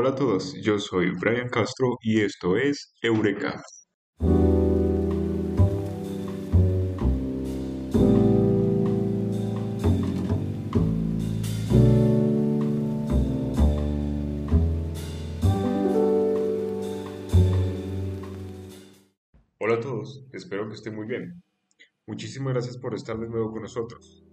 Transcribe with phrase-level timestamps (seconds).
[0.00, 3.60] Hola a todos, yo soy Brian Castro y esto es Eureka.
[19.58, 21.42] Hola a todos, espero que estén muy bien.
[22.06, 24.24] Muchísimas gracias por estar de nuevo con nosotros.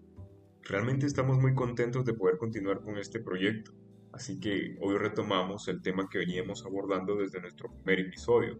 [0.61, 3.71] Realmente estamos muy contentos de poder continuar con este proyecto,
[4.15, 8.59] así que hoy retomamos el tema que veníamos abordando desde nuestro primer episodio,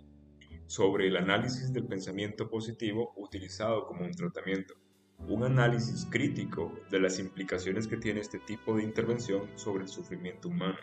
[0.68, 4.74] sobre el análisis del pensamiento positivo utilizado como un tratamiento,
[5.20, 10.50] un análisis crítico de las implicaciones que tiene este tipo de intervención sobre el sufrimiento
[10.50, 10.78] humano.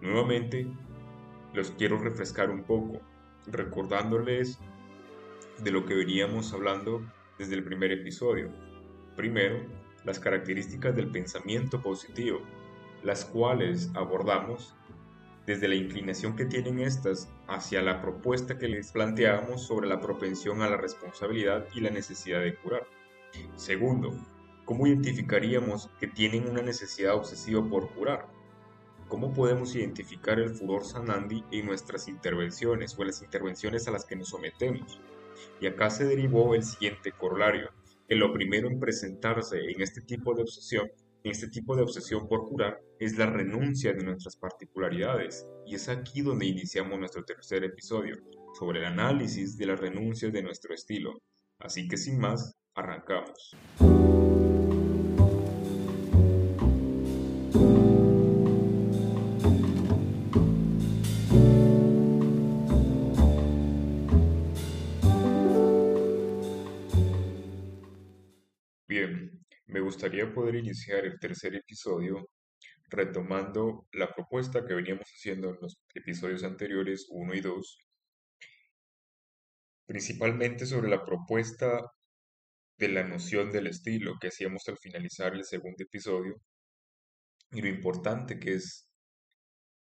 [0.00, 0.66] Nuevamente,
[1.54, 3.00] los quiero refrescar un poco,
[3.46, 4.58] recordándoles
[5.62, 7.06] de lo que veníamos hablando
[7.38, 8.50] desde el primer episodio.
[9.14, 9.60] Primero,
[10.04, 12.40] las características del pensamiento positivo,
[13.02, 14.74] las cuales abordamos
[15.46, 20.62] desde la inclinación que tienen estas hacia la propuesta que les planteamos sobre la propensión
[20.62, 22.86] a la responsabilidad y la necesidad de curar.
[23.56, 24.12] Segundo,
[24.64, 28.28] ¿cómo identificaríamos que tienen una necesidad obsesiva por curar?
[29.08, 34.04] ¿Cómo podemos identificar el furor sanandi en nuestras intervenciones o en las intervenciones a las
[34.04, 35.00] que nos sometemos?
[35.60, 37.70] Y acá se derivó el siguiente corolario,
[38.06, 40.88] que lo primero en presentarse en este tipo de obsesión,
[41.24, 45.46] este tipo de obsesión por curar, es la renuncia de nuestras particularidades.
[45.66, 48.16] Y es aquí donde iniciamos nuestro tercer episodio,
[48.58, 51.22] sobre el análisis de las renuncias de nuestro estilo.
[51.58, 53.56] Así que sin más, arrancamos.
[70.00, 72.26] Gustaría poder iniciar el tercer episodio
[72.88, 77.78] retomando la propuesta que veníamos haciendo en los episodios anteriores 1 y 2,
[79.84, 81.82] principalmente sobre la propuesta
[82.78, 86.40] de la noción del estilo que hacíamos al finalizar el segundo episodio
[87.52, 88.88] y lo importante que es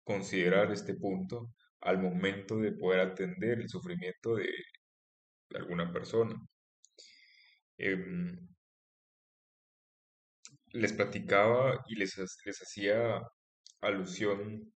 [0.03, 4.49] considerar este punto al momento de poder atender el sufrimiento de,
[5.53, 6.35] alguna persona.
[7.77, 8.56] Em,
[10.71, 13.21] les platicaba y les, les hacía
[13.81, 14.73] alusión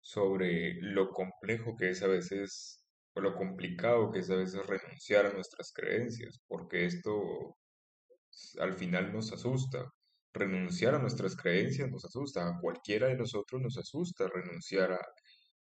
[0.00, 2.84] sobre lo complejo que es a veces,
[3.14, 7.56] o lo complicado que es a veces renunciar a nuestras creencias, porque esto
[8.60, 9.90] al final nos asusta.
[10.32, 15.00] Renunciar a nuestras creencias nos asusta, a cualquiera de nosotros nos asusta renunciar a,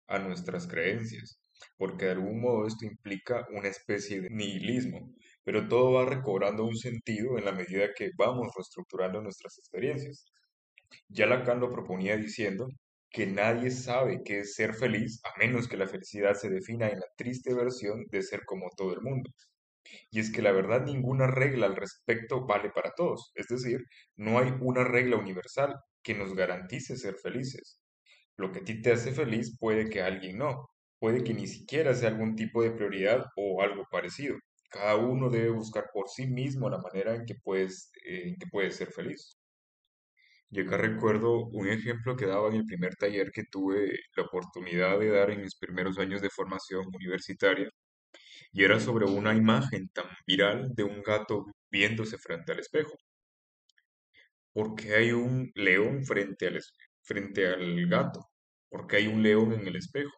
[0.09, 1.41] a nuestras creencias,
[1.77, 5.15] porque de algún modo esto implica una especie de nihilismo,
[5.49, 10.27] pero todo va recobrando un sentido en la medida que vamos reestructurando nuestras experiencias.
[11.09, 12.69] Ya Lacan lo proponía diciendo
[13.09, 17.01] que nadie sabe qué es ser feliz a menos que la felicidad se defina en
[17.01, 19.31] la triste versión de ser como todo el mundo.
[20.11, 23.81] Y es que la verdad ninguna regla al respecto vale para todos, es decir,
[24.17, 27.81] no hay una regla universal que nos garantice ser felices.
[28.37, 31.47] Lo que a ti te hace feliz puede que a alguien no, puede que ni
[31.47, 34.37] siquiera sea algún tipo de prioridad o algo parecido.
[34.71, 38.93] Cada uno debe buscar por sí mismo la manera en que puedes, que puedes ser
[38.93, 39.39] feliz.
[40.51, 44.99] Y acá recuerdo un ejemplo que daba en el primer taller que tuve la oportunidad
[44.99, 47.71] de dar en mis primeros años de formación universitaria,
[48.53, 52.97] y era sobre una imagen tan viral de un gato viéndose frente al espejo.
[54.53, 56.61] Porque hay un león frente al,
[57.03, 58.21] frente al gato,
[58.69, 60.13] porque hay un león en el espejo.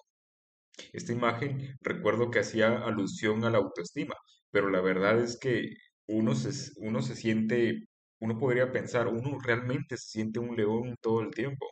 [0.93, 4.15] Esta imagen recuerdo que hacía alusión a la autoestima,
[4.50, 5.75] pero la verdad es que
[6.06, 7.88] uno se, uno se siente,
[8.21, 11.66] uno podría pensar, uno realmente se siente un león todo el tiempo.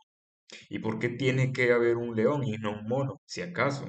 [0.70, 3.86] ¿Y por qué tiene que haber un león y no un mono, si acaso?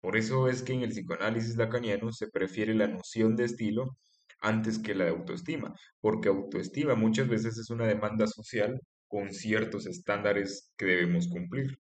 [0.00, 3.96] Por eso es que en el psicoanálisis lacaniano se prefiere la noción de estilo
[4.40, 9.86] antes que la de autoestima, porque autoestima muchas veces es una demanda social con ciertos
[9.86, 11.78] estándares que debemos cumplir.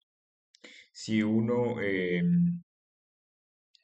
[0.91, 2.21] Si uno eh,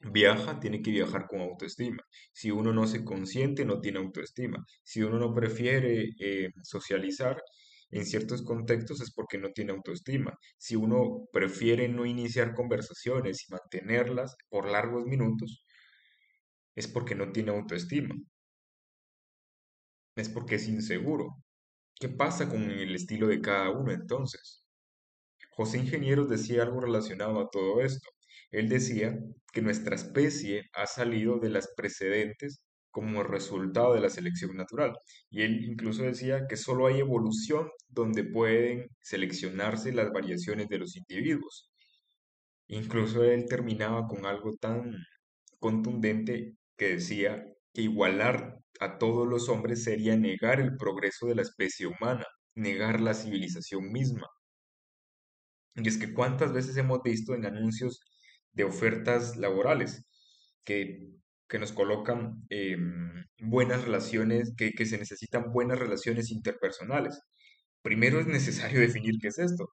[0.00, 2.02] viaja, tiene que viajar con autoestima.
[2.32, 4.64] Si uno no se consiente, no tiene autoestima.
[4.82, 7.42] Si uno no prefiere eh, socializar,
[7.90, 10.36] en ciertos contextos es porque no tiene autoestima.
[10.58, 15.64] Si uno prefiere no iniciar conversaciones y mantenerlas por largos minutos,
[16.76, 18.14] es porque no tiene autoestima.
[20.16, 21.36] Es porque es inseguro.
[22.00, 24.64] ¿Qué pasa con el estilo de cada uno entonces?
[25.50, 28.08] José Ingenieros decía algo relacionado a todo esto.
[28.56, 29.18] Él decía
[29.52, 34.94] que nuestra especie ha salido de las precedentes como resultado de la selección natural.
[35.28, 40.96] Y él incluso decía que solo hay evolución donde pueden seleccionarse las variaciones de los
[40.96, 41.70] individuos.
[42.68, 44.90] Incluso él terminaba con algo tan
[45.58, 47.44] contundente que decía
[47.74, 52.24] que igualar a todos los hombres sería negar el progreso de la especie humana,
[52.54, 54.26] negar la civilización misma.
[55.74, 58.00] Y es que cuántas veces hemos visto en anuncios
[58.56, 60.04] de ofertas laborales
[60.64, 61.00] que,
[61.48, 67.20] que nos colocan em, buenas relaciones, que, que se necesitan buenas relaciones interpersonales.
[67.82, 69.68] Primero es necesario definir qué es esto.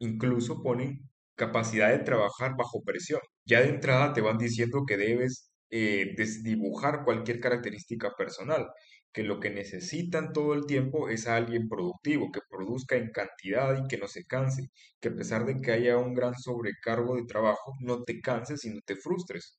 [0.00, 3.20] Incluso ponen capacidad de trabajar bajo presión.
[3.46, 8.68] Ya de entrada te van diciendo que debes eh, desdibujar cualquier característica personal,
[9.16, 13.88] que lo que necesitan todo el tiempo es alguien productivo, que produzca en cantidad y
[13.88, 14.68] que no se canse,
[15.00, 18.70] que a pesar de que haya un gran sobrecargo de trabajo, no te canses y
[18.74, 19.58] no te frustres.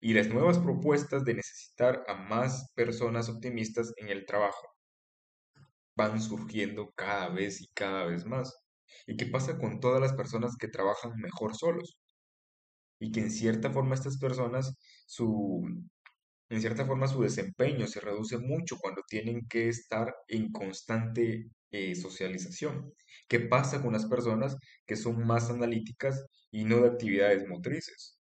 [0.00, 4.66] Y las nuevas propuestas de necesitar a más personas optimistas en el trabajo
[5.94, 8.64] van surgiendo cada vez y cada vez más.
[9.06, 11.98] ¿Y qué pasa con todas las personas que trabajan mejor solos?
[12.98, 14.74] Y que en cierta forma estas personas,
[15.06, 15.62] su,
[16.50, 21.94] en cierta forma su desempeño se reduce mucho cuando tienen que estar en constante eh,
[21.94, 22.92] socialización.
[23.28, 24.56] ¿Qué pasa con las personas
[24.86, 28.18] que son más analíticas y no de actividades motrices?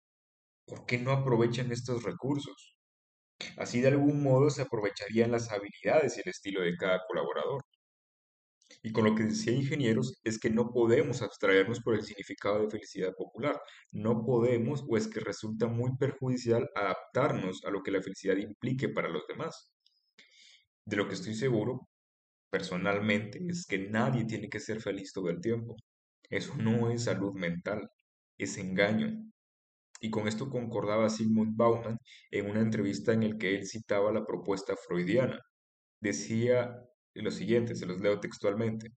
[0.66, 2.76] ¿Por qué no aprovechan estos recursos?
[3.56, 7.62] Así de algún modo se aprovecharían las habilidades y el estilo de cada colaborador.
[8.88, 12.70] Y con lo que decía ingenieros es que no podemos abstraernos por el significado de
[12.70, 13.61] felicidad popular.
[13.93, 18.88] No podemos o es que resulta muy perjudicial adaptarnos a lo que la felicidad implique
[18.88, 19.75] para los demás.
[20.87, 21.87] De lo que estoy seguro,
[22.49, 25.76] personalmente, es que nadie tiene que ser feliz todo el tiempo.
[26.31, 27.91] Eso no es salud mental,
[28.38, 29.23] es engaño.
[30.00, 31.99] Y con esto concordaba Sigmund Bauman
[32.31, 35.43] en una entrevista en el que él citaba la propuesta freudiana.
[36.00, 36.88] Decía
[37.23, 38.93] lo siguiente, se los leo textualmente.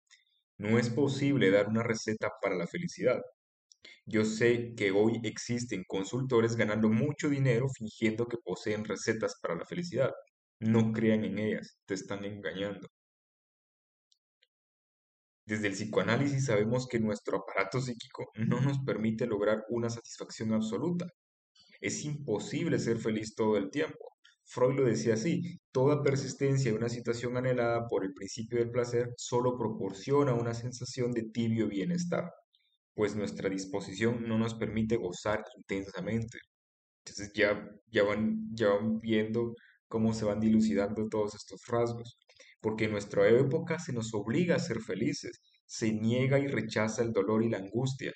[0.58, 3.20] No es posible dar una receta para la felicidad.
[4.06, 9.64] Yo sé que hoy existen consultores ganando mucho dinero fingiendo que poseen recetas para la
[9.64, 10.12] felicidad.
[10.60, 12.88] No crean en ellas, te están engañando.
[15.46, 21.06] Desde el psicoanálisis sabemos que nuestro aparato psíquico no nos permite lograr una satisfacción absoluta.
[21.80, 23.98] Es imposible ser feliz todo el tiempo.
[24.52, 29.14] Freud lo decía así, toda persistencia de una situación anhelada por el principio del placer
[29.16, 32.32] solo proporciona una sensación de tibio bienestar,
[32.94, 36.38] pues nuestra disposición no nos permite gozar intensamente.
[37.04, 39.54] Entonces ya, ya, van, ya van viendo
[39.86, 42.18] cómo se van dilucidando todos estos rasgos,
[42.60, 47.12] porque en nuestra época se nos obliga a ser felices, se niega y rechaza el
[47.12, 48.12] dolor y la angustia,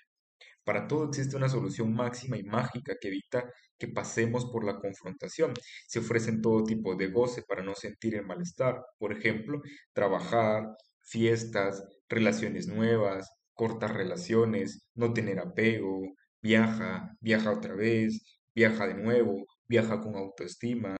[0.64, 5.54] para todo existe una solución máxima y mágica que evita que pasemos por la confrontación.
[5.88, 8.82] Se ofrecen todo tipo de goce para no sentir el malestar.
[8.98, 9.60] Por ejemplo,
[9.92, 10.64] trabajar,
[11.02, 16.02] fiestas, relaciones nuevas, cortas relaciones, no tener apego,
[16.40, 20.96] viaja, viaja otra vez, viaja de nuevo, viaja con autoestima.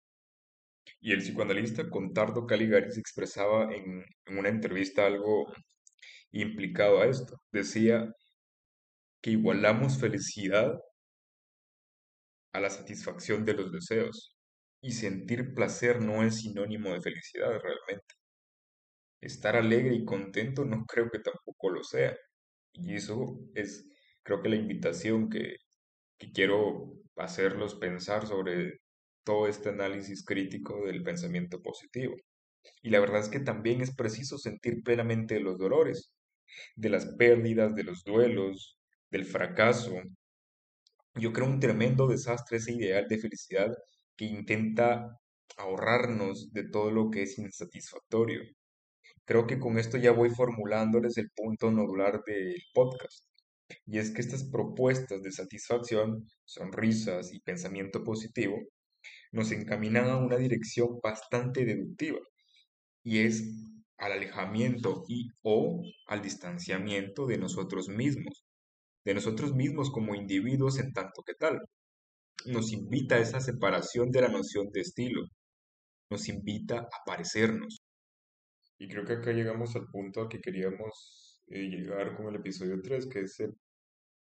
[1.00, 5.52] Y el psicoanalista Contardo Caligaris expresaba en, en una entrevista algo
[6.32, 7.40] implicado a esto.
[7.52, 8.12] Decía,
[9.24, 10.78] que igualamos felicidad
[12.52, 14.36] a la satisfacción de los deseos.
[14.82, 18.14] Y sentir placer no es sinónimo de felicidad realmente.
[19.22, 22.14] Estar alegre y contento no creo que tampoco lo sea.
[22.74, 23.88] Y eso es,
[24.22, 25.56] creo que la invitación que,
[26.34, 28.80] quiero hacerlos pensar sobre
[29.24, 32.14] todo este análisis crítico del pensamiento positivo.
[32.82, 36.12] Y la verdad es que también es preciso sentir plenamente los dolores,
[36.76, 38.78] de las pérdidas, de los duelos,
[39.14, 39.92] del fracaso.
[41.14, 43.72] Yo creo un tremendo desastre ese ideal de felicidad
[44.16, 45.16] que intenta
[45.56, 48.40] ahorrarnos de todo lo que es insatisfactorio.
[49.24, 53.24] Creo que con esto ya voy formulándoles el punto nodular del podcast.
[53.86, 58.56] Y es que estas propuestas de satisfacción, sonrisas y pensamiento positivo
[59.30, 62.18] nos encaminan a una dirección bastante deductiva.
[63.04, 63.44] Y es
[63.96, 68.44] al alejamiento y o al distanciamiento de nosotros mismos,
[69.04, 71.60] de nosotros mismos como individuos en tanto que tal.
[72.46, 75.22] Nos invita a esa separación de la noción de estilo,
[76.10, 77.82] nos invita a parecernos.
[78.78, 82.80] Y creo que acá llegamos al punto a que queríamos eh, llegar con el episodio
[82.82, 83.54] 3, que es el,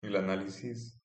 [0.03, 1.01] el análisis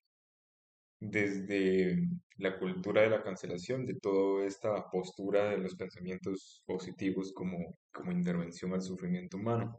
[1.00, 1.98] desde
[2.38, 8.12] la cultura de la cancelación, de toda esta postura de los pensamientos positivos como, como
[8.12, 9.78] intervención al sufrimiento humano.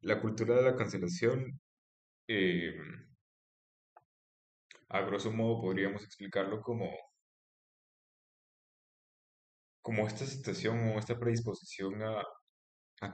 [0.00, 1.60] La cultura de la cancelación
[2.32, 2.74] eh,
[4.88, 6.88] a grosso modo podríamos explicarlo como
[9.82, 12.22] como esta situación o esta predisposición a,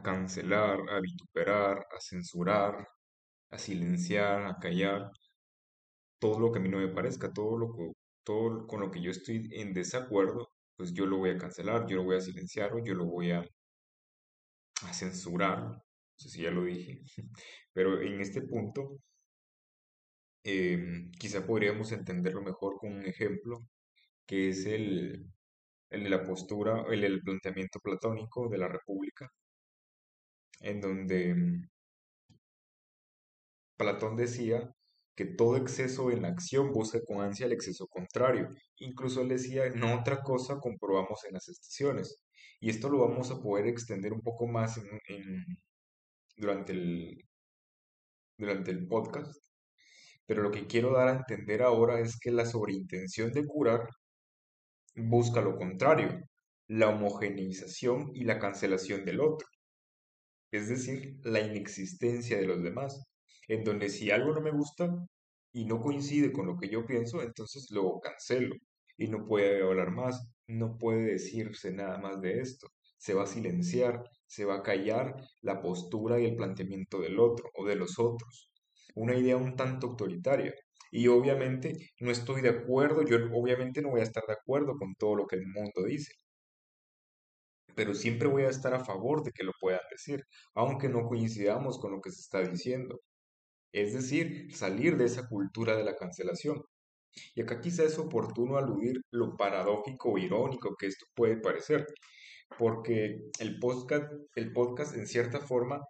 [0.03, 2.87] cancelar, a vituperar, a censurar,
[3.51, 5.11] a silenciar, a callar,
[6.19, 7.69] todo lo que a mí no me parezca, todo lo
[8.67, 12.05] con lo que yo estoy en desacuerdo, pues yo lo voy a cancelar, yo lo
[12.05, 13.45] voy a silenciar o yo lo voy a
[14.93, 15.86] censurar.
[16.19, 17.01] No sé si ya lo dije,
[17.73, 18.99] pero en este punto
[20.45, 23.67] em, quizá podríamos entenderlo mejor con un ejemplo,
[24.27, 25.27] que es el,
[25.91, 29.31] de la postura, el planteamiento platónico de la República,
[30.61, 31.69] en donde em,
[33.79, 34.71] Platón decía
[35.15, 38.49] que todo exceso en la acción busca con ansia el exceso contrario.
[38.79, 42.21] Incluso él decía, no otra cosa comprobamos en las estaciones.
[42.61, 44.77] Y esto lo vamos a poder extender un poco más
[45.09, 45.59] en-
[46.37, 47.25] durante el,
[48.38, 49.43] durante el podcast.
[50.26, 53.88] Pero lo que quiero dar a entender ahora es que la sobreintención de curar
[54.97, 56.21] busca lo contrario,
[56.69, 59.47] la homogeneización y la cancelación del otro.
[60.50, 63.05] es decir, la inexistencia de los demás,
[63.49, 64.93] en donde si algo no me gusta
[65.52, 68.55] y no coincide con lo que yo pienso, entonces lo cancelo
[68.97, 73.26] y no puede hablar más, no puede decirse nada más de esto, se va a
[73.26, 77.99] silenciar, se va a callar la postura y el planteamiento del otro o de los
[77.99, 78.50] otros,
[78.95, 80.55] una idea un tanto autoritaria.
[80.91, 84.95] Y obviamente no estoy de acuerdo, yo obviamente no voy a estar de acuerdo con
[84.95, 86.12] todo lo que el mundo dice,
[87.76, 90.25] pero siempre voy a estar a favor de que lo puedan decir,
[90.55, 93.00] aunque no coincidamos con lo que se está diciendo.
[93.73, 96.62] Es decir, salir de esa cultura de la cancelación.
[97.35, 101.87] Y acá quizá es oportuno aludir lo paradójico o irónico que esto puede parecer,
[102.59, 105.83] porque el podcast, el podcast en cierta forma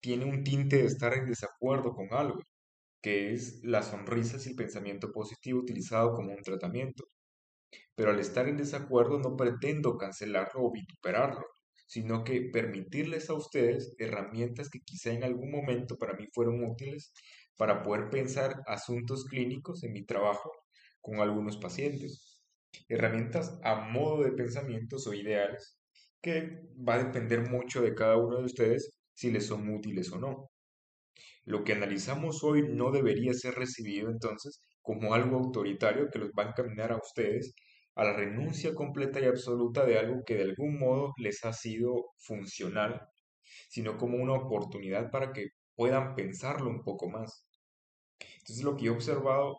[0.00, 2.40] tiene un tinte de estar en desacuerdo con algo,
[3.02, 7.04] que es la sonrisa y el pensamiento positivo utilizado como un tratamiento
[7.94, 11.44] pero al estar en desacuerdo no pretendo cancelarlo o vituperarlo,
[11.86, 17.12] sino que permitirles a ustedes herramientas que quizá en algún momento para mí fueron útiles
[17.56, 20.50] para poder pensar asuntos clínicos en mi trabajo
[21.00, 22.42] con algunos pacientes.
[22.88, 25.78] Herramientas a modo de pensamientos o ideales
[26.22, 30.18] que va a depender mucho de cada uno de ustedes si les son útiles o
[30.18, 30.50] no.
[31.44, 36.44] Lo que analizamos hoy no debería ser recibido entonces como algo autoritario que los va
[36.44, 37.54] a encaminar a ustedes
[37.94, 42.06] a la renuncia completa y absoluta de algo que de algún modo les ha sido
[42.18, 43.00] funcional,
[43.68, 47.46] sino como una oportunidad para que puedan pensarlo un poco más.
[48.38, 49.56] Entonces lo que he observado,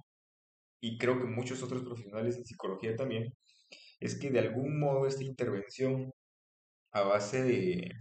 [0.82, 3.34] y creo que muchos otros profesionales en psicología también,
[4.00, 6.12] es que de algún modo esta intervención
[6.94, 7.92] a base de,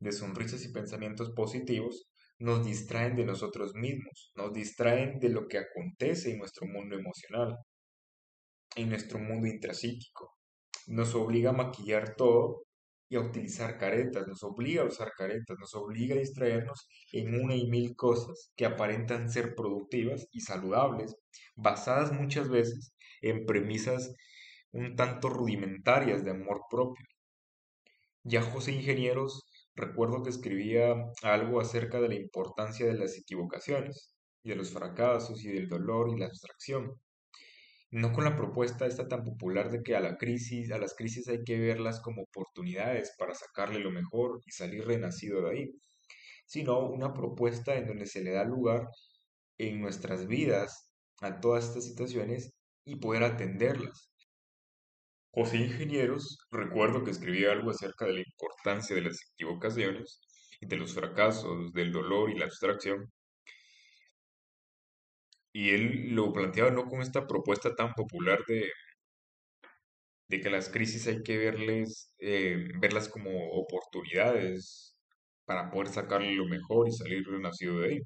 [0.00, 2.08] de sonrisas y pensamientos positivos
[2.38, 7.56] nos distraen de nosotros mismos, nos distraen de lo que acontece en nuestro mundo emocional,
[8.76, 10.34] en nuestro mundo intrapsíquico.
[10.86, 12.66] Nos obliga a maquillar todo
[13.08, 17.54] y a utilizar caretas, nos obliga a usar caretas, nos obliga a distraernos en una
[17.54, 21.16] y mil cosas que aparentan ser productivas y saludables,
[21.54, 24.12] basadas muchas veces en premisas
[24.72, 27.06] un tanto rudimentarias de amor propio.
[28.28, 29.44] Ya José Ingenieros
[29.76, 35.44] recuerdo que escribía algo acerca de la importancia de las equivocaciones, y de los fracasos,
[35.44, 37.00] y del dolor y la abstracción.
[37.92, 41.28] No con la propuesta esta tan popular de que a la crisis, a las crisis
[41.28, 45.70] hay que verlas como oportunidades para sacarle lo mejor y salir renacido de ahí,
[46.46, 48.88] sino una propuesta en donde se le da lugar
[49.58, 52.52] en nuestras vidas a todas estas situaciones
[52.84, 54.10] y poder atenderlas.
[55.36, 60.18] José Ingenieros, recuerdo que escribía algo acerca de la importancia de las equivocaciones
[60.62, 63.12] y de los fracasos, del dolor y la abstracción,
[65.52, 68.70] y él lo planteaba no con esta propuesta tan popular de,
[70.28, 74.96] de que las crisis hay que verles, eh, verlas como oportunidades
[75.44, 78.00] para poder sacarle lo mejor y salir renacido de ahí,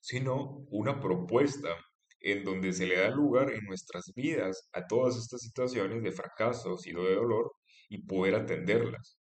[0.00, 1.76] sino una propuesta
[2.22, 6.86] en donde se le da lugar en nuestras vidas a todas estas situaciones de fracasos
[6.86, 7.52] y de dolor
[7.88, 9.18] y poder atenderlas.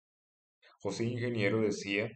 [0.80, 2.10] José Ingeniero decía,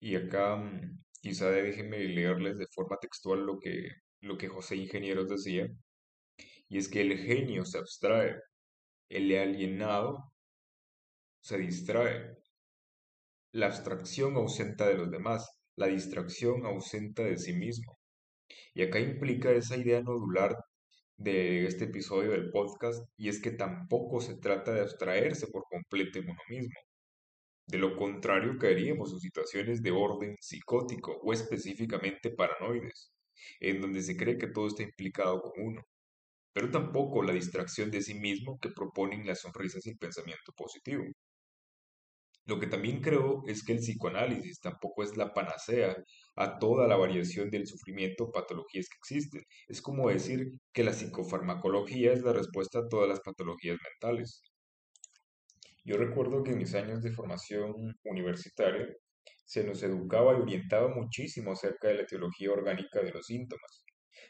[0.00, 3.88] y acá mm, quizá déjenme leerles de forma textual lo que,
[4.20, 5.68] lo que José Ingenieros decía,
[6.68, 8.36] y es que el genio se abstrae,
[9.08, 10.32] el alienado
[11.40, 12.36] se distrae,
[13.52, 17.98] la abstracción ausenta de los demás, la distracción ausenta de sí mismo.
[18.74, 20.56] Y acá implica esa idea nodular
[21.16, 26.18] de este episodio del podcast y es que tampoco se trata de abstraerse por completo
[26.18, 26.74] en uno mismo.
[27.66, 33.12] De lo contrario, caeríamos en situaciones de orden psicótico o específicamente paranoides,
[33.60, 35.82] en donde se cree que todo está implicado con uno.
[36.52, 41.04] pero tampoco la distracción de sí mismo que proponen las sonrisas y el pensamiento positivo.
[42.44, 45.96] Lo que también creo es que el psicoanálisis tampoco es la panacea
[46.36, 49.42] a toda la variación del sufrimiento o patologías que existen.
[49.68, 54.42] Es como decir que la psicofarmacología es la respuesta a todas las patologías mentales.
[55.84, 57.74] Yo recuerdo que en mis años de formación
[58.04, 58.88] universitaria
[59.44, 63.84] se nos educaba y orientaba muchísimo acerca de la etiología orgánica de los síntomas,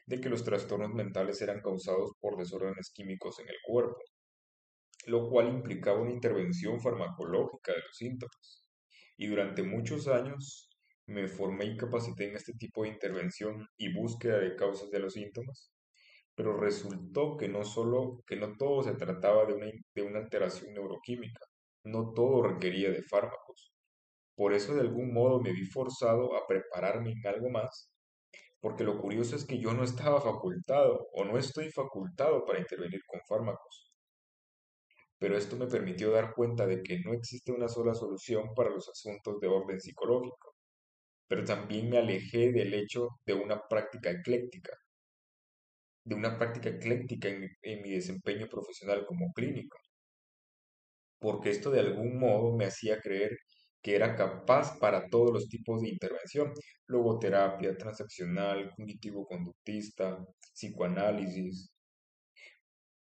[0.07, 4.01] de que los trastornos mentales eran causados por desórdenes químicos en el cuerpo,
[5.07, 8.69] lo cual implicaba una intervención farmacológica de los síntomas.
[9.17, 10.72] Y durante muchos años
[11.13, 15.15] me formé y capacité en este tipo de intervención y búsqueda de causas de los
[15.15, 15.71] síntomas,
[16.35, 20.73] pero resultó que no solo, que no todo se trataba de una, de una alteración
[20.73, 21.45] neuroquímica,
[21.85, 23.73] no todo requería de fármacos.
[24.35, 27.91] Por eso de algún modo me vi forzado a prepararme en algo más,
[28.61, 33.03] porque lo curioso es que yo no estaba facultado o no estoy facultado para intervenir
[33.07, 33.93] con fármacos
[35.23, 38.89] pero esto me permitió dar cuenta de que no existe una sola solución para los
[38.89, 40.52] asuntos de orden psicológico,
[41.33, 44.77] pero también me alejé del hecho de una práctica ecléctica,
[46.05, 49.79] de una práctica ecléctica en, mi desempeño profesional como clínico,
[51.19, 53.31] porque esto de algún modo me hacía creer
[53.81, 56.53] que era capaz para todos los tipos de intervención,
[56.87, 60.19] logoterapia, transaccional, cognitivo-conductista,
[60.53, 61.71] psicoanálisis,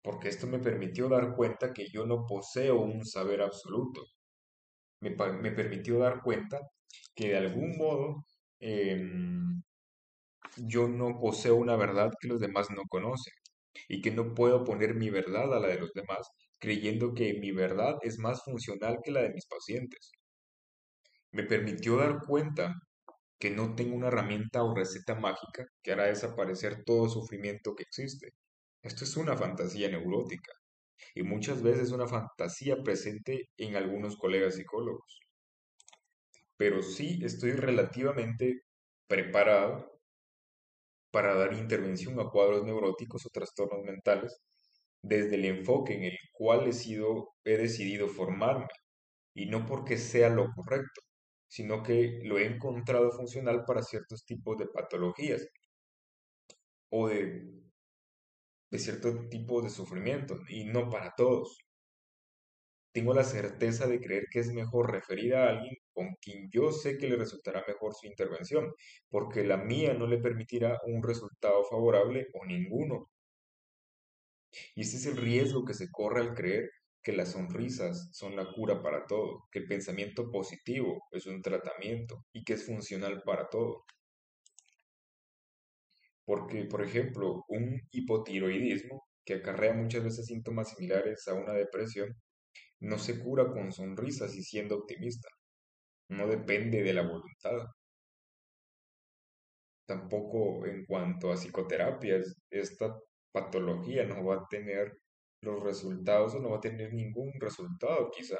[0.03, 4.03] porque esto me permitió dar cuenta que yo no poseo un saber absoluto.
[5.01, 5.11] Me,
[5.51, 6.59] permitió dar cuenta
[7.15, 8.25] que de algún modo
[8.59, 9.61] em,
[10.57, 13.33] yo no poseo una verdad que los demás no conocen
[13.87, 16.27] y que no puedo poner mi verdad a la de los demás
[16.59, 20.11] creyendo que mi verdad es más funcional que la de mis pacientes.
[21.31, 22.75] Me permitió dar cuenta
[23.39, 28.33] que no tengo una herramienta o receta mágica que hará desaparecer todo sufrimiento que existe
[28.81, 30.53] esto es una fantasía neurótica
[31.15, 35.19] y muchas veces una fantasía presente en algunos colegas psicólogos.
[36.59, 38.63] Pero sí estoy relativamente
[39.07, 39.99] preparado
[41.11, 44.41] para dar intervención a cuadros neuróticos o trastornos mentales
[45.01, 48.67] desde el enfoque en el cual he, sido, he decidido formarme
[49.35, 51.01] y no porque sea lo correcto,
[51.47, 55.47] sino que lo he encontrado funcional para ciertos tipos de patologías
[56.91, 57.59] o de
[58.71, 61.57] de cierto tipo de sufrimiento y no para todos.
[62.91, 66.97] Tengo la certeza de creer que es mejor referir a alguien con quien yo sé
[66.97, 68.73] que le resultará mejor su intervención,
[69.09, 73.09] porque la mía no le permitirá un resultado favorable o ninguno.
[74.75, 76.69] Y ese es el riesgo que se corre al creer
[77.01, 82.25] que las sonrisas son la cura para todo, que el pensamiento positivo es un tratamiento
[82.33, 83.85] y que es funcional para todo.
[86.25, 92.15] Porque, por ejemplo, un hipotiroidismo, que acarrea muchas veces síntomas similares a una depresión,
[92.81, 95.29] no se cura con sonrisas y siendo optimista.
[96.09, 97.67] No depende de la voluntad.
[99.85, 102.95] Tampoco en cuanto a psicoterapias, esta
[103.31, 104.97] patología no va a tener
[105.41, 108.39] los resultados o no va a tener ningún resultado quizá.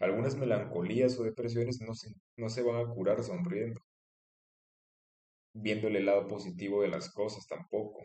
[0.00, 3.80] Algunas melancolías o depresiones no se, no se van a curar sonriendo
[5.54, 8.02] viendo el lado positivo de las cosas tampoco.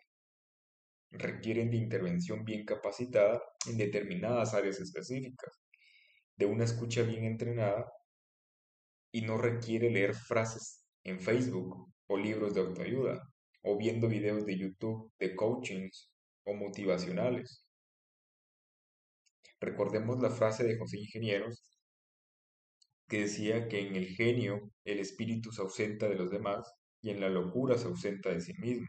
[1.12, 5.52] Requieren de intervención bien capacitada en determinadas áreas específicas,
[6.36, 7.92] de una escucha bien entrenada
[9.12, 13.22] y no requiere leer frases en Facebook o libros de autoayuda
[13.64, 16.12] o viendo videos de YouTube de coachings
[16.44, 17.66] o motivacionales.
[19.60, 21.78] Recordemos la frase de José Ingenieros
[23.08, 27.22] que decía que en el genio el espíritu se ausenta de los demás y en
[27.22, 28.88] la locura se ausenta de sí mismo.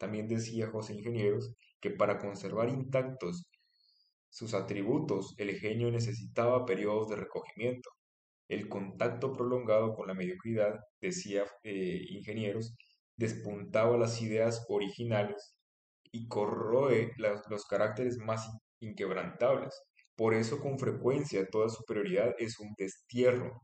[0.00, 3.44] También decía José Ingenieros que para conservar intactos
[4.30, 7.90] sus atributos, el genio necesitaba periodos de recogimiento.
[8.48, 12.74] El contacto prolongado con la mediocridad, decía eh, Ingenieros,
[13.16, 15.54] despuntaba las ideas originales
[16.10, 18.48] y corroe los caracteres más
[18.80, 19.74] inquebrantables.
[20.16, 23.60] Por eso con frecuencia toda superioridad es un destierro,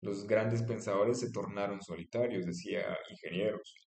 [0.00, 3.87] los grandes pensadores se tornaron solitarios, decía ingenieros.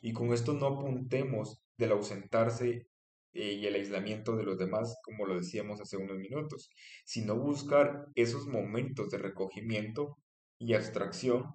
[0.00, 2.86] Y con esto no apuntemos del ausentarse
[3.34, 6.70] eh, y el aislamiento de los demás, como lo decíamos hace unos minutos,
[7.04, 10.18] sino buscar esos momentos de recogimiento
[10.58, 11.46] y abstracción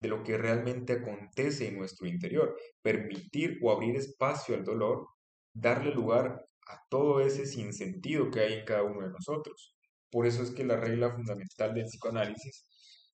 [0.00, 5.08] de lo que realmente acontece en nuestro interior, permitir o abrir espacio al dolor,
[5.54, 9.76] darle lugar a todo ese sinsentido que hay en cada uno de nosotros.
[10.10, 12.68] Por eso es que la regla fundamental del psicoanálisis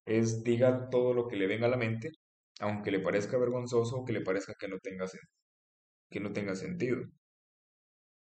[0.05, 2.11] es diga todo lo que le venga a la mente,
[2.61, 5.07] aunque le parezca vergonzoso o que le parezca que no tenga,
[6.11, 7.01] que no tenga sentido.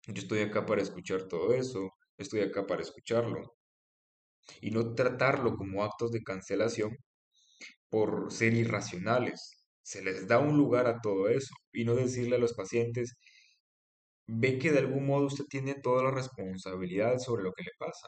[0.07, 3.55] Yo estoy acá para escuchar todo eso, estoy acá para escucharlo
[4.61, 6.91] y no tratarlo como actos de cancelación
[7.89, 9.63] por ser irracionales.
[9.83, 13.15] Se les da un lugar a todo eso y no decirle a los pacientes,
[14.27, 18.07] ve que de algún modo usted tiene toda la responsabilidad sobre lo que le pasa.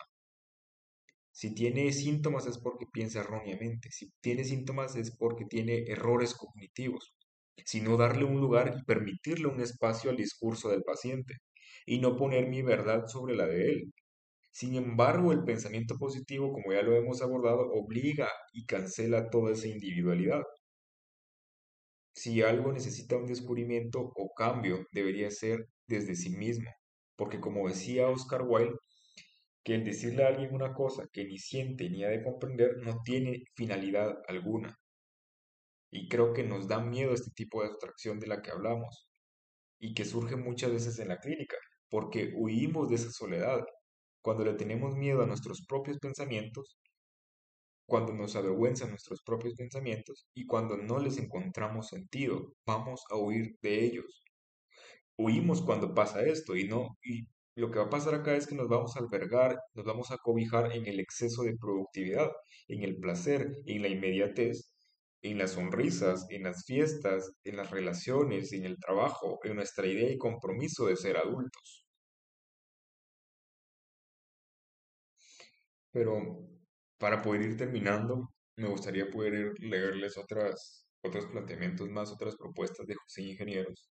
[1.36, 3.90] Si tiene síntomas es porque piensa erróneamente.
[3.92, 7.14] Si tiene síntomas es porque tiene errores cognitivos.
[7.66, 11.36] Sino darle un lugar y permitirle un espacio al discurso del paciente
[11.86, 13.94] y no poner mi verdad sobre la de él.
[14.52, 19.68] Sin embargo, el pensamiento positivo, como ya lo hemos abordado, obliga y cancela toda esa
[19.68, 20.44] individualidad.
[22.16, 26.72] Si algo necesita un descubrimiento o cambio, debería ser desde sí mismo,
[27.18, 28.78] porque como decía Oscar Wilde,
[29.66, 33.02] que el decirle a alguien una cosa que ni siente ni ha de comprender no
[33.04, 34.78] tiene finalidad alguna.
[35.92, 39.10] Y creo que nos da miedo este tipo de abstracción de la que hablamos
[39.80, 41.58] y que surge muchas veces en la clínica,
[41.90, 43.66] porque huimos de esa soledad.
[44.22, 46.78] Cuando le tenemos miedo a nuestros propios pensamientos,
[47.88, 53.58] cuando nos avergüenzan nuestros propios pensamientos y cuando no les encontramos sentido, vamos a huir
[53.62, 54.24] de ellos.
[55.18, 56.98] Huimos cuando pasa esto y no
[57.56, 60.18] lo que va a pasar acá es que nos vamos a albergar, nos vamos a
[60.18, 62.30] cobijar en el exceso de productividad,
[62.68, 64.74] en el placer, en la inmediatez,
[65.22, 70.12] en las sonrisas, en las fiestas, en las relaciones, en el trabajo, en nuestra idea
[70.12, 71.86] y compromiso de ser adultos.
[75.92, 76.14] Pero
[76.98, 82.96] para poder ir terminando, me gustaría poder leerles otras, otros planteamientos más, otras propuestas de
[82.96, 83.90] José Ingenieros.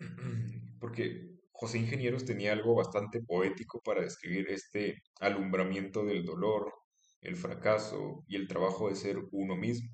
[0.80, 6.70] Porque José Ingenieros tenía algo bastante poético para describir este alumbramiento del dolor,
[7.22, 9.88] el fracaso y el trabajo de ser uno mismo.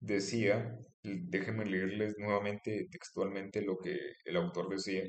[0.00, 5.02] Decía, déjenme leerles nuevamente textualmente lo que el autor decía,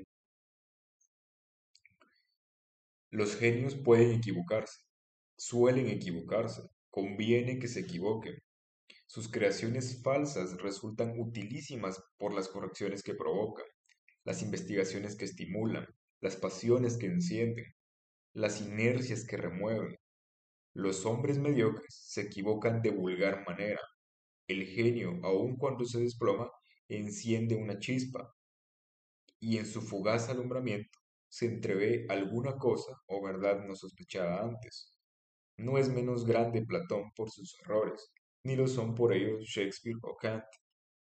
[3.11, 4.77] los genios pueden equivocarse,
[5.37, 8.35] suelen equivocarse, conviene que se equivoquen.
[9.07, 13.65] Sus creaciones falsas resultan utilísimas por las correcciones que provocan,
[14.25, 15.87] las investigaciones que estimulan,
[16.19, 17.65] las pasiones que encienden,
[18.33, 19.95] las inercias que remueven.
[20.73, 23.79] Los hombres mediocres se equivocan de vulgar manera.
[24.47, 26.51] El genio, aun cuando se desploma,
[26.89, 28.29] enciende una chispa,
[29.39, 34.91] y en su fugaz alumbramiento se entrevé alguna cosa o verdad no sospechada antes.
[35.57, 38.11] No es menos grande Platón por sus errores,
[38.43, 40.43] ni lo son por ellos Shakespeare o Kant.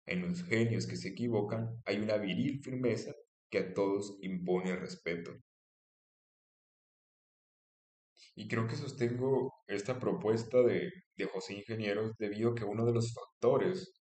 [0.05, 3.13] En los genios que se equivocan hay una viril firmeza
[3.49, 5.31] que a todos impone respeto.
[8.35, 10.91] Y creo que sostengo esta propuesta de,
[11.31, 13.93] José Ingenieros debido a que uno de los factores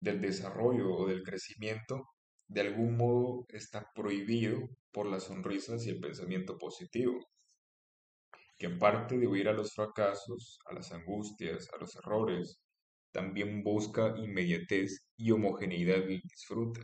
[0.00, 2.04] del desarrollo o del crecimiento
[2.46, 4.60] de algún modo está prohibido
[4.92, 7.18] por las sonrisas y el pensamiento positivo
[8.58, 12.60] que en parte de huir a los fracasos, a las angustias, a los errores,
[13.18, 16.80] también busca inmediatez y homogeneidad del disfrute.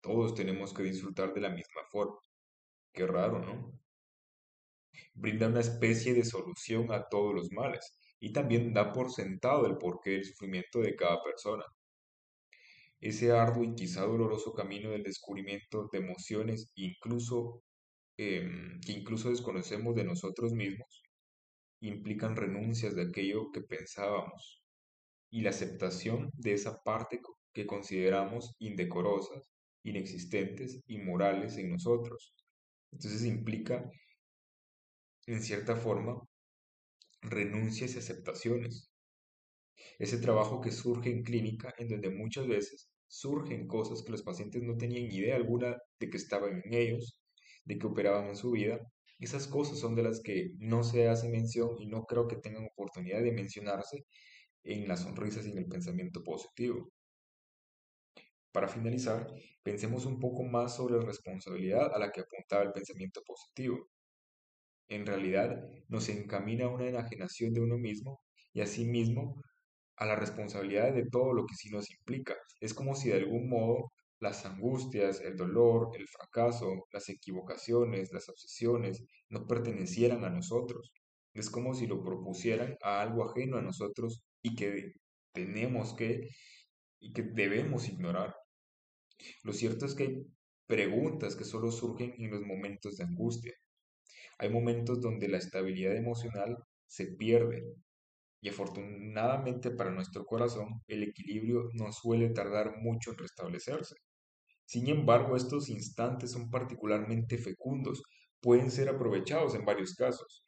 [0.00, 2.18] Todos tenemos que disfrutar de la misma forma.
[2.92, 3.78] Qué raro, ¿no?
[5.14, 9.76] Brinda una especie de solución a todos los males y también da por sentado el
[9.76, 11.64] porqué del sufrimiento de cada persona.
[13.00, 17.62] Ese arduo y quizá doloroso camino del descubrimiento de emociones, incluso
[18.22, 21.02] Em, que incluso desconocemos de nosotros mismos,
[21.80, 24.59] implican renuncias de aquello que pensábamos
[25.30, 27.20] y la aceptación de esa parte
[27.52, 29.42] que consideramos indecorosas,
[29.82, 32.34] inexistentes, inmorales en nosotros.
[32.92, 33.90] Entonces implica,
[35.26, 36.20] en cierta forma,
[37.22, 38.90] renuncias y aceptaciones.
[39.98, 44.62] Ese trabajo que surge en clínica, en donde muchas veces surgen cosas que los pacientes
[44.62, 47.20] no tenían idea alguna de que estaban en ellos,
[47.64, 48.78] de que operaban en su vida.
[49.18, 52.66] Esas cosas son de las que no se hace mención y no creo que tengan
[52.66, 54.06] oportunidad de mencionarse
[54.64, 56.90] en las sonrisas y en el pensamiento positivo.
[58.52, 59.26] Para finalizar,
[59.62, 63.88] pensemos un poco más sobre la responsabilidad a la que apuntaba el pensamiento positivo.
[64.88, 68.20] En realidad, nos encamina a una enajenación de uno mismo
[68.52, 69.40] y asimismo
[69.96, 72.36] a la responsabilidad de todo lo que sí nos implica.
[72.60, 78.28] Es como si de algún modo las angustias, el dolor, el fracaso, las equivocaciones, las
[78.28, 80.92] obsesiones no pertenecieran a nosotros.
[81.34, 84.92] Es como si lo propusieran a algo ajeno a nosotros y que
[85.32, 86.28] tenemos que
[87.00, 88.34] y que debemos ignorar.
[89.42, 90.26] Lo cierto es que hay
[90.66, 93.54] preguntas que solo surgen en los momentos de angustia.
[94.38, 97.64] Hay momentos donde la estabilidad emocional se pierde
[98.40, 103.96] y afortunadamente para nuestro corazón el equilibrio no suele tardar mucho en restablecerse.
[104.64, 108.02] Sin embargo, estos instantes son particularmente fecundos,
[108.40, 110.44] pueden ser aprovechados en varios casos.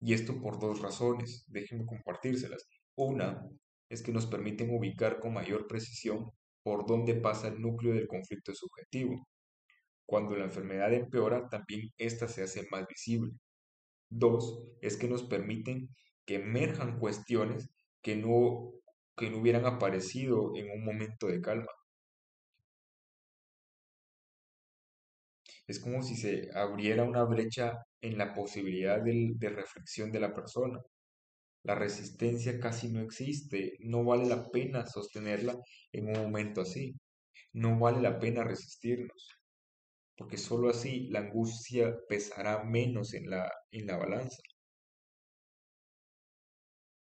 [0.00, 2.66] Y esto por dos razones, déjenme compartírselas.
[2.98, 3.48] Una
[3.88, 6.30] es que nos permiten ubicar con mayor precisión
[6.62, 9.26] por dónde pasa el núcleo del conflicto subjetivo.
[10.06, 13.32] Cuando la enfermedad empeora, también ésta se hace más visible.
[14.10, 15.88] Dos, es que nos permiten
[16.26, 17.70] que emerjan cuestiones
[18.02, 18.72] que no,
[19.16, 21.68] que no hubieran aparecido en un momento de calma.
[25.68, 30.34] Es como si se abriera una brecha en la posibilidad de, de reflexión de la
[30.34, 30.80] persona.
[31.64, 35.56] La resistencia casi no existe, no vale la pena sostenerla
[35.92, 36.94] en un momento así,
[37.52, 39.36] no vale la pena resistirnos,
[40.16, 44.42] porque sólo así la angustia pesará menos en la, en la balanza.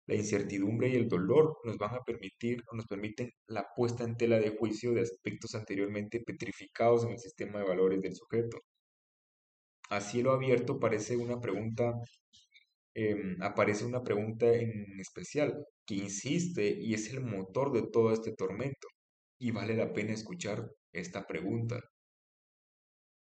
[0.07, 4.17] La incertidumbre y el dolor nos van a permitir o nos permiten la puesta en
[4.17, 8.59] tela de juicio de aspectos anteriormente petrificados en el sistema de valores del sujeto.
[9.91, 11.93] A cielo abierto parece una pregunta,
[12.95, 18.33] em, aparece una pregunta en especial que insiste y es el motor de todo este
[18.35, 18.89] tormento.
[19.39, 21.81] Y vale la pena escuchar esta pregunta.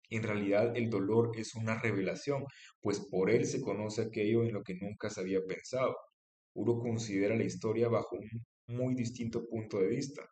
[0.10, 2.46] En realidad el dolor es una revelación,
[2.80, 5.96] pues por él se conoce aquello en lo que nunca se había pensado.
[6.54, 8.30] Uno considera la historia bajo un
[8.68, 10.24] muy distinto punto de vista.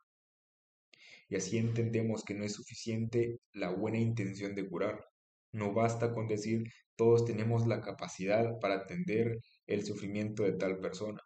[1.29, 5.03] Y así entendemos que no es suficiente la buena intención de curar.
[5.51, 6.63] No basta con decir
[6.95, 9.37] todos tenemos la capacidad para atender
[9.67, 11.19] el sufrimiento de tal persona,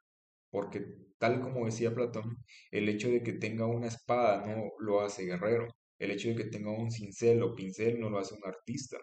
[0.49, 0.85] porque
[1.17, 2.37] tal como decía Platón,
[2.71, 5.67] el hecho de que tenga una espada no lo hace guerrero,
[5.99, 8.97] el hecho de que tenga un cincel o pincel no lo hace un artista,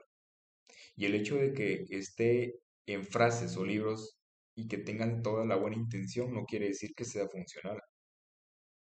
[0.97, 4.19] y el hecho de que esté en frases o libros
[4.55, 7.81] y que tengan toda la buena intención no quiere decir que sea funcional.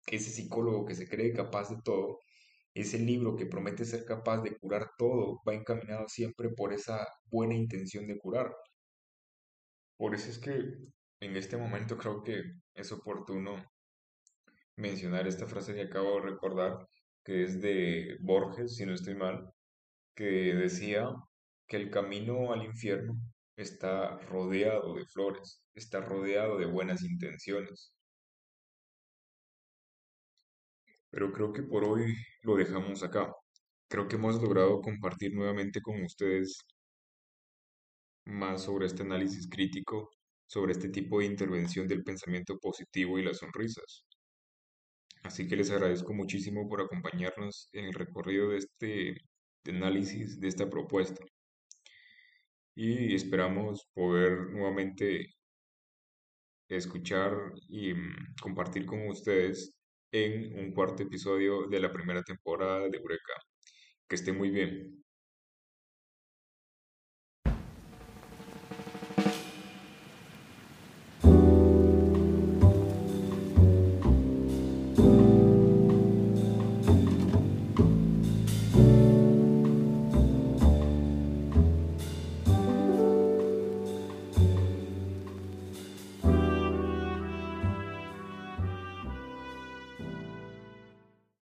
[0.07, 2.19] Ese psicólogo que se cree capaz de todo,
[2.75, 7.55] ese libro que promete ser capaz de curar todo, va encaminado siempre por esa buena
[7.55, 8.53] intención de curar.
[9.97, 10.53] Por eso es que
[11.21, 12.43] en este momento creo que
[12.75, 13.63] es oportuno
[14.77, 16.79] mencionar esta frase que acabo de recordar,
[17.25, 19.53] que es de Borges, si no estoy mal,
[20.15, 21.11] que decía
[21.69, 23.15] que el camino al infierno
[23.57, 27.95] está rodeado de flores, está rodeado de buenas intenciones.
[31.11, 33.33] Pero creo que por hoy lo dejamos acá.
[33.88, 36.59] Creo que hemos logrado compartir nuevamente con ustedes
[38.27, 40.11] más sobre este análisis crítico,
[40.46, 44.05] sobre este tipo de intervención del pensamiento positivo y las sonrisas.
[45.23, 49.14] Así que les agradezco muchísimo por acompañarnos en el recorrido de este
[49.66, 51.25] análisis, de esta propuesta
[52.75, 55.35] y esperamos poder nuevamente
[56.68, 59.75] escuchar y mm, compartir con ustedes
[60.12, 63.35] en un cuarto episodio de la primera temporada de Eureka.
[64.09, 65.05] Que esté muy bien.